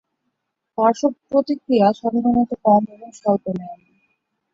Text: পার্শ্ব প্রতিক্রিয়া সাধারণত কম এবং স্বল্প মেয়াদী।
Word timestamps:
পার্শ্ব 0.77 1.03
প্রতিক্রিয়া 1.29 1.87
সাধারণত 1.99 2.51
কম 2.65 2.81
এবং 2.95 3.09
স্বল্প 3.19 3.45
মেয়াদী। 3.57 3.89